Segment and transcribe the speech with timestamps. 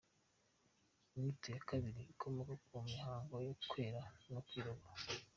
[1.15, 5.01] Inyito ya kabiri ikomoka mu mihango yo kwera no kwirabura.